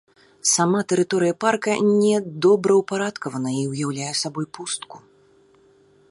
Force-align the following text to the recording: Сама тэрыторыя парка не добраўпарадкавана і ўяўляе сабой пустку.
Сама 0.51 0.79
тэрыторыя 0.91 1.33
парка 1.43 1.75
не 1.89 2.15
добраўпарадкавана 2.45 3.51
і 3.59 3.61
ўяўляе 3.73 4.11
сабой 4.23 4.45
пустку. 4.59 4.95